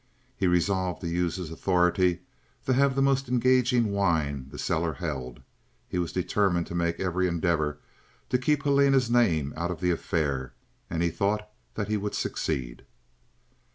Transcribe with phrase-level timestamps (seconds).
[0.35, 2.21] He resolved to use his authority
[2.65, 5.43] to have the most engaging wine the cellar held.
[5.87, 7.77] He was determined to make every endeavour
[8.29, 10.53] to keep Helena's name out of the affair,
[10.89, 12.83] and he thought that he would succeed.